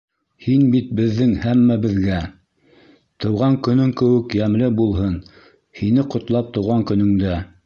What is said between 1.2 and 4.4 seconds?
һәммәбеҙгә Тыуған көнөң кеүек